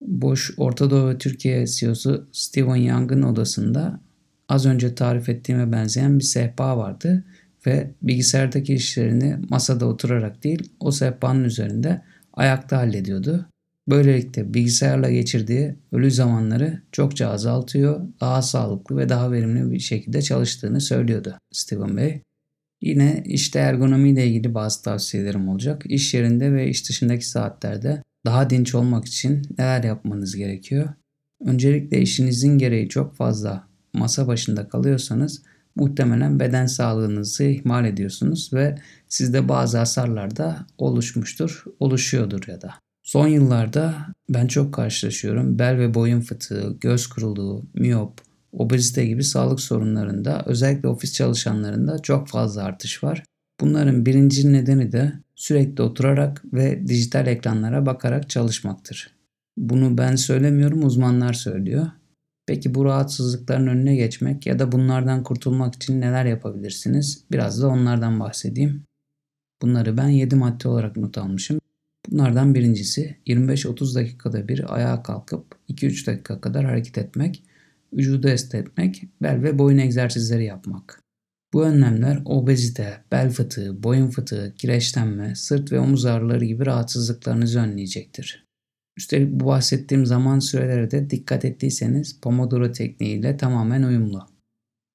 Boş 0.00 0.50
Orta 0.56 0.90
Doğu 0.90 1.08
ve 1.08 1.18
Türkiye 1.18 1.66
CEO'su 1.66 2.28
Steven 2.32 2.76
Young'ın 2.76 3.22
odasında 3.22 4.00
az 4.48 4.66
önce 4.66 4.94
tarif 4.94 5.28
ettiğime 5.28 5.72
benzeyen 5.72 6.18
bir 6.18 6.24
sehpa 6.24 6.76
vardı 6.76 7.24
ve 7.66 7.90
bilgisayardaki 8.02 8.74
işlerini 8.74 9.36
masada 9.48 9.86
oturarak 9.86 10.44
değil 10.44 10.72
o 10.80 10.92
sehpanın 10.92 11.44
üzerinde 11.44 12.02
ayakta 12.32 12.78
hallediyordu. 12.78 13.46
Böylelikle 13.88 14.54
bilgisayarla 14.54 15.10
geçirdiği 15.10 15.74
ölü 15.92 16.10
zamanları 16.10 16.82
çokça 16.92 17.28
azaltıyor, 17.28 18.00
daha 18.20 18.42
sağlıklı 18.42 18.96
ve 18.96 19.08
daha 19.08 19.32
verimli 19.32 19.70
bir 19.70 19.78
şekilde 19.78 20.22
çalıştığını 20.22 20.80
söylüyordu 20.80 21.38
Steven 21.52 21.96
Bey. 21.96 22.22
Yine 22.80 23.22
işte 23.26 23.58
ergonomi 23.58 24.10
ile 24.10 24.26
ilgili 24.26 24.54
bazı 24.54 24.82
tavsiyelerim 24.82 25.48
olacak. 25.48 25.82
İş 25.86 26.14
yerinde 26.14 26.52
ve 26.52 26.68
iş 26.68 26.88
dışındaki 26.88 27.28
saatlerde 27.28 28.02
daha 28.24 28.50
dinç 28.50 28.74
olmak 28.74 29.04
için 29.04 29.42
neler 29.58 29.84
yapmanız 29.84 30.36
gerekiyor? 30.36 30.88
Öncelikle 31.44 32.00
işinizin 32.00 32.58
gereği 32.58 32.88
çok 32.88 33.16
fazla 33.16 33.68
masa 33.92 34.26
başında 34.26 34.68
kalıyorsanız 34.68 35.42
muhtemelen 35.76 36.40
beden 36.40 36.66
sağlığınızı 36.66 37.44
ihmal 37.44 37.84
ediyorsunuz 37.84 38.50
ve 38.52 38.78
sizde 39.08 39.48
bazı 39.48 39.78
hasarlar 39.78 40.36
da 40.36 40.66
oluşmuştur, 40.78 41.64
oluşuyordur 41.80 42.48
ya 42.48 42.60
da. 42.60 42.74
Son 43.02 43.28
yıllarda 43.28 43.94
ben 44.28 44.46
çok 44.46 44.74
karşılaşıyorum. 44.74 45.58
Bel 45.58 45.78
ve 45.78 45.94
boyun 45.94 46.20
fıtığı, 46.20 46.76
göz 46.80 47.06
kuruluğu, 47.06 47.64
miyop, 47.74 48.20
obezite 48.52 49.06
gibi 49.06 49.24
sağlık 49.24 49.60
sorunlarında 49.60 50.42
özellikle 50.46 50.88
ofis 50.88 51.12
çalışanlarında 51.12 51.98
çok 51.98 52.28
fazla 52.28 52.62
artış 52.62 53.04
var. 53.04 53.24
Bunların 53.60 54.06
birinci 54.06 54.52
nedeni 54.52 54.92
de 54.92 55.12
sürekli 55.34 55.82
oturarak 55.82 56.42
ve 56.52 56.86
dijital 56.88 57.26
ekranlara 57.26 57.86
bakarak 57.86 58.30
çalışmaktır. 58.30 59.14
Bunu 59.56 59.98
ben 59.98 60.16
söylemiyorum 60.16 60.84
uzmanlar 60.84 61.32
söylüyor. 61.32 61.86
Peki 62.46 62.74
bu 62.74 62.84
rahatsızlıkların 62.84 63.66
önüne 63.66 63.96
geçmek 63.96 64.46
ya 64.46 64.58
da 64.58 64.72
bunlardan 64.72 65.22
kurtulmak 65.22 65.74
için 65.74 66.00
neler 66.00 66.24
yapabilirsiniz? 66.24 67.24
Biraz 67.32 67.62
da 67.62 67.68
onlardan 67.68 68.20
bahsedeyim. 68.20 68.84
Bunları 69.62 69.96
ben 69.96 70.08
7 70.08 70.36
madde 70.36 70.68
olarak 70.68 70.96
not 70.96 71.18
almışım. 71.18 71.60
Bunlardan 72.10 72.54
birincisi 72.54 73.16
25-30 73.26 73.94
dakikada 73.94 74.48
bir 74.48 74.74
ayağa 74.74 75.02
kalkıp 75.02 75.44
2-3 75.68 76.06
dakika 76.06 76.40
kadar 76.40 76.64
hareket 76.64 76.98
etmek 76.98 77.42
vücudu 77.92 78.28
esnetmek, 78.28 79.02
bel 79.22 79.42
ve 79.42 79.58
boyun 79.58 79.78
egzersizleri 79.78 80.44
yapmak. 80.44 81.02
Bu 81.52 81.64
önlemler 81.64 82.22
obezite, 82.24 83.04
bel 83.12 83.30
fıtığı, 83.30 83.82
boyun 83.82 84.10
fıtığı, 84.10 84.54
kireçlenme, 84.58 85.34
sırt 85.34 85.72
ve 85.72 85.80
omuz 85.80 86.06
ağrıları 86.06 86.44
gibi 86.44 86.66
rahatsızlıklarınızı 86.66 87.60
önleyecektir. 87.60 88.46
Üstelik 88.96 89.30
bu 89.30 89.46
bahsettiğim 89.46 90.06
zaman 90.06 90.38
süreleri 90.38 90.90
de 90.90 91.10
dikkat 91.10 91.44
ettiyseniz 91.44 92.20
Pomodoro 92.20 92.72
tekniğiyle 92.72 93.36
tamamen 93.36 93.82
uyumlu. 93.82 94.26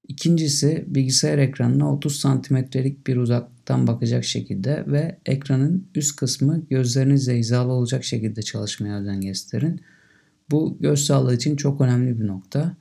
İkincisi 0.08 0.86
bilgisayar 0.88 1.38
ekranına 1.38 1.94
30 1.94 2.20
santimetrelik 2.20 3.08
bir 3.08 3.18
uzaktan 3.18 3.88
bakacak 3.88 4.24
şekilde 4.24 4.84
ve 4.88 5.20
ekranın 5.26 5.88
üst 5.96 6.16
kısmı 6.16 6.66
gözlerinizle 6.70 7.38
hizalı 7.38 7.72
olacak 7.72 8.04
şekilde 8.04 8.42
çalışmaya 8.42 9.00
özen 9.00 9.22
gösterin. 9.22 9.82
Bu 10.52 10.78
göz 10.80 11.06
sağlığı 11.06 11.36
için 11.36 11.56
çok 11.56 11.82
önemli 11.82 12.20
bir 12.20 12.28
nokta. 12.28 12.78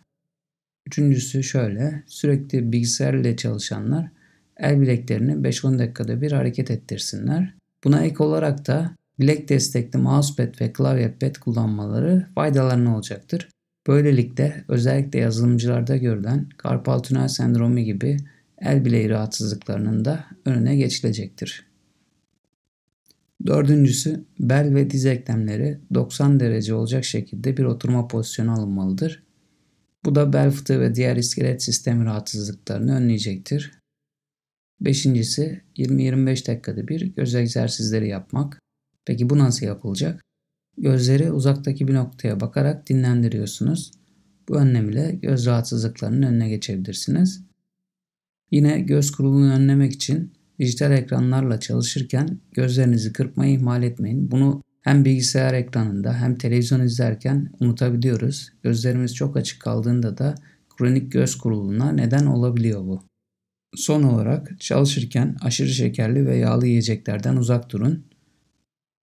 Üçüncüsü 0.87 1.43
şöyle, 1.43 2.03
sürekli 2.07 2.73
bilgisayar 2.73 3.15
ile 3.15 3.37
çalışanlar 3.37 4.11
el 4.57 4.81
bileklerini 4.81 5.33
5-10 5.33 5.79
dakikada 5.79 6.21
bir 6.21 6.33
hareket 6.33 6.71
ettirsinler. 6.71 7.55
Buna 7.85 8.05
ek 8.05 8.23
olarak 8.23 8.67
da 8.67 8.97
bilek 9.21 9.49
destekli 9.49 9.99
mousepad 9.99 10.61
ve 10.61 10.73
klavyepad 10.73 11.35
kullanmaları 11.35 12.27
faydalarına 12.35 12.97
olacaktır. 12.97 13.49
Böylelikle 13.87 14.65
özellikle 14.69 15.19
yazılımcılarda 15.19 15.97
görülen 15.97 16.49
karpal 16.57 16.99
tünel 16.99 17.29
sendromu 17.29 17.81
gibi 17.81 18.17
el 18.59 18.85
bileği 18.85 19.11
rahatsızlıklarının 19.11 20.05
da 20.05 20.25
önüne 20.45 20.77
geçilecektir. 20.77 21.67
Dördüncüsü 23.47 24.25
bel 24.41 24.75
ve 24.75 24.91
diz 24.91 25.07
eklemleri 25.07 25.79
90 25.95 26.41
derece 26.41 26.75
olacak 26.75 27.05
şekilde 27.05 27.57
bir 27.57 27.65
oturma 27.65 28.09
pozisyonu 28.09 28.53
alınmalıdır. 28.53 29.24
Bu 30.05 30.15
da 30.15 30.33
bel 30.33 30.51
fıtığı 30.51 30.81
ve 30.81 30.95
diğer 30.95 31.17
iskelet 31.17 31.63
sistemi 31.63 32.05
rahatsızlıklarını 32.05 32.97
önleyecektir. 32.97 33.73
Beşincisi 34.81 35.63
20-25 35.77 36.47
dakikada 36.47 36.89
bir 36.89 37.01
göz 37.01 37.35
egzersizleri 37.35 38.09
yapmak. 38.09 38.61
Peki 39.05 39.31
bu 39.31 39.39
nasıl 39.39 39.67
yapılacak? 39.67 40.21
Gözleri 40.79 41.33
uzaktaki 41.33 41.89
bir 41.89 41.95
noktaya 41.95 42.41
bakarak 42.41 42.89
dinlendiriyorsunuz. 42.89 43.91
Bu 44.49 44.57
önlem 44.57 44.91
ile 44.91 45.19
göz 45.23 45.47
rahatsızlıklarının 45.47 46.23
önüne 46.23 46.49
geçebilirsiniz. 46.49 47.45
Yine 48.51 48.81
göz 48.81 49.11
kuruluğunu 49.11 49.53
önlemek 49.53 49.93
için 49.93 50.33
dijital 50.59 50.93
ekranlarla 50.93 51.61
çalışırken 51.61 52.41
gözlerinizi 52.53 53.13
kırpmayı 53.13 53.55
ihmal 53.55 53.83
etmeyin. 53.83 54.31
Bunu 54.31 54.63
hem 54.85 55.05
bilgisayar 55.05 55.55
ekranında 55.55 56.15
hem 56.21 56.35
televizyon 56.39 56.81
izlerken 56.81 57.51
unutabiliyoruz. 57.61 58.53
Gözlerimiz 58.63 59.15
çok 59.15 59.37
açık 59.37 59.61
kaldığında 59.61 60.19
da 60.19 60.35
kronik 60.77 61.13
göz 61.13 61.39
kuruluğuna 61.39 61.93
neden 61.93 62.27
olabiliyor 62.27 62.81
bu. 62.85 63.03
Son 63.75 64.03
olarak 64.03 64.61
çalışırken 64.61 65.37
aşırı 65.43 65.69
şekerli 65.69 66.27
ve 66.27 66.37
yağlı 66.37 66.67
yiyeceklerden 66.67 67.37
uzak 67.37 67.71
durun. 67.73 68.05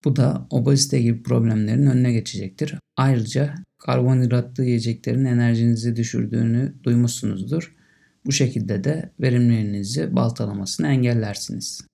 Bu 0.05 0.15
da 0.15 0.47
obezite 0.49 1.01
gibi 1.01 1.23
problemlerin 1.23 1.85
önüne 1.85 2.11
geçecektir. 2.11 2.75
Ayrıca 2.97 3.55
karbonhidratlı 3.77 4.65
yiyeceklerin 4.65 5.25
enerjinizi 5.25 5.95
düşürdüğünü 5.95 6.73
duymuşsunuzdur. 6.83 7.75
Bu 8.25 8.31
şekilde 8.31 8.83
de 8.83 9.11
verimliliğinizi 9.19 10.15
baltalamasını 10.15 10.87
engellersiniz. 10.87 11.90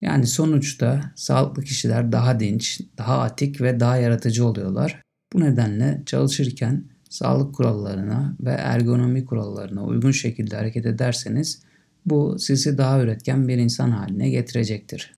Yani 0.00 0.26
sonuçta 0.26 1.12
sağlıklı 1.16 1.62
kişiler 1.62 2.12
daha 2.12 2.40
dinç, 2.40 2.80
daha 2.98 3.20
atik 3.20 3.60
ve 3.60 3.80
daha 3.80 3.96
yaratıcı 3.96 4.46
oluyorlar. 4.46 5.02
Bu 5.32 5.40
nedenle 5.40 6.02
çalışırken 6.06 6.84
sağlık 7.10 7.54
kurallarına 7.54 8.36
ve 8.40 8.50
ergonomi 8.50 9.24
kurallarına 9.24 9.84
uygun 9.84 10.10
şekilde 10.10 10.56
hareket 10.56 10.86
ederseniz 10.86 11.62
bu 12.06 12.36
sizi 12.38 12.78
daha 12.78 13.00
üretken 13.00 13.48
bir 13.48 13.58
insan 13.58 13.90
haline 13.90 14.30
getirecektir. 14.30 15.14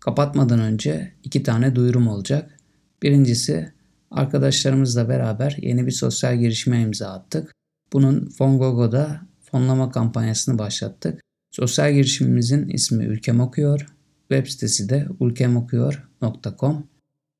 Kapatmadan 0.00 0.60
önce 0.60 1.12
iki 1.24 1.42
tane 1.42 1.74
duyurum 1.76 2.08
olacak. 2.08 2.56
Birincisi 3.02 3.72
arkadaşlarımızla 4.10 5.08
beraber 5.08 5.56
yeni 5.60 5.86
bir 5.86 5.92
sosyal 5.92 6.38
girişime 6.38 6.80
imza 6.80 7.08
attık. 7.12 7.52
Bunun 7.92 8.28
Fongogo'da 8.38 9.20
fonlama 9.42 9.90
kampanyasını 9.90 10.58
başlattık. 10.58 11.20
Sosyal 11.50 11.92
girişimimizin 11.92 12.68
ismi 12.68 13.04
Ülkem 13.04 13.40
Okuyor. 13.40 13.99
Web 14.30 14.46
sitesi 14.46 14.88
de 14.88 15.06
ülkemokuyor.com. 15.20 16.86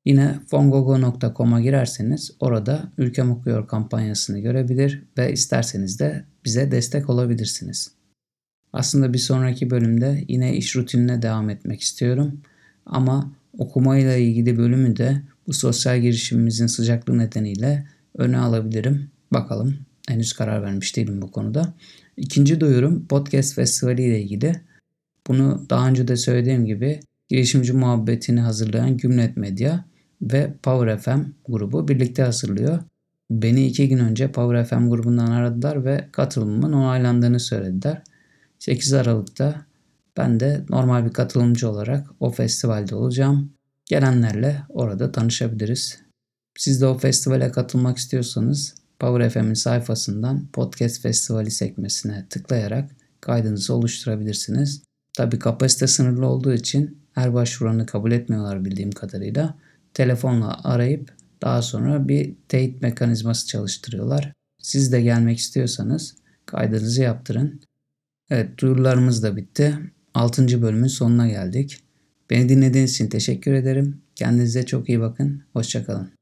Yine 0.05 0.39
fongogo.com'a 0.47 1.61
girerseniz 1.61 2.31
orada 2.39 2.91
Ülkem 2.97 3.31
Okuyor 3.31 3.67
kampanyasını 3.67 4.39
görebilir 4.39 5.03
ve 5.17 5.33
isterseniz 5.33 5.99
de 5.99 6.25
bize 6.45 6.71
destek 6.71 7.09
olabilirsiniz. 7.09 7.91
Aslında 8.73 9.13
bir 9.13 9.17
sonraki 9.17 9.69
bölümde 9.69 10.23
yine 10.27 10.55
iş 10.55 10.75
rutinine 10.75 11.21
devam 11.21 11.49
etmek 11.49 11.81
istiyorum. 11.81 12.41
Ama 12.85 13.31
okumayla 13.57 14.15
ilgili 14.15 14.57
bölümü 14.57 14.97
de 14.97 15.21
bu 15.47 15.53
sosyal 15.53 16.01
girişimimizin 16.01 16.67
sıcaklığı 16.67 17.17
nedeniyle 17.17 17.87
öne 18.17 18.37
alabilirim. 18.37 19.09
Bakalım 19.33 19.77
henüz 20.07 20.33
karar 20.33 20.63
vermiş 20.63 20.95
değilim 20.95 21.21
bu 21.21 21.31
konuda. 21.31 21.73
İkinci 22.17 22.59
duyurum 22.59 23.05
podcast 23.07 23.55
festivali 23.55 24.03
ile 24.03 24.21
ilgili. 24.21 24.61
Bunu 25.31 25.65
daha 25.69 25.87
önce 25.87 26.07
de 26.07 26.15
söylediğim 26.15 26.65
gibi 26.65 26.99
girişimci 27.29 27.73
muhabbetini 27.73 28.39
hazırlayan 28.39 28.97
Gümlet 28.97 29.37
Medya 29.37 29.85
ve 30.21 30.53
Power 30.63 30.97
FM 30.97 31.21
grubu 31.47 31.87
birlikte 31.87 32.23
hazırlıyor. 32.23 32.79
Beni 33.29 33.67
iki 33.67 33.89
gün 33.89 33.97
önce 33.97 34.31
Power 34.31 34.65
FM 34.65 34.89
grubundan 34.89 35.31
aradılar 35.31 35.85
ve 35.85 36.07
katılımımın 36.11 36.73
onaylandığını 36.73 37.39
söylediler. 37.39 38.01
8 38.59 38.93
Aralık'ta 38.93 39.65
ben 40.17 40.39
de 40.39 40.65
normal 40.69 41.05
bir 41.05 41.13
katılımcı 41.13 41.69
olarak 41.69 42.07
o 42.19 42.29
festivalde 42.29 42.95
olacağım. 42.95 43.53
Gelenlerle 43.85 44.61
orada 44.69 45.11
tanışabiliriz. 45.11 45.99
Siz 46.57 46.81
de 46.81 46.85
o 46.85 46.97
festivale 46.97 47.51
katılmak 47.51 47.97
istiyorsanız 47.97 48.75
Power 48.99 49.29
FM'in 49.29 49.53
sayfasından 49.53 50.47
Podcast 50.53 51.01
Festivali 51.01 51.51
sekmesine 51.51 52.25
tıklayarak 52.29 52.91
kaydınızı 53.21 53.73
oluşturabilirsiniz. 53.73 54.90
Tabi 55.21 55.39
kapasite 55.39 55.87
sınırlı 55.87 56.27
olduğu 56.27 56.53
için 56.53 56.97
her 57.13 57.33
başvuranı 57.33 57.85
kabul 57.85 58.11
etmiyorlar 58.11 58.65
bildiğim 58.65 58.91
kadarıyla. 58.91 59.57
Telefonla 59.93 60.59
arayıp 60.63 61.13
daha 61.41 61.61
sonra 61.61 62.07
bir 62.07 62.35
teyit 62.47 62.81
mekanizması 62.81 63.47
çalıştırıyorlar. 63.47 64.33
Siz 64.61 64.91
de 64.91 65.01
gelmek 65.01 65.37
istiyorsanız 65.37 66.15
kaydınızı 66.45 67.01
yaptırın. 67.01 67.61
Evet 68.29 68.57
duyurularımız 68.57 69.23
da 69.23 69.35
bitti. 69.35 69.77
6. 70.13 70.61
bölümün 70.61 70.87
sonuna 70.87 71.27
geldik. 71.27 71.83
Beni 72.29 72.49
dinlediğiniz 72.49 72.91
için 72.91 73.07
teşekkür 73.07 73.53
ederim. 73.53 74.01
Kendinize 74.15 74.65
çok 74.65 74.89
iyi 74.89 74.99
bakın. 74.99 75.43
Hoşçakalın. 75.53 76.20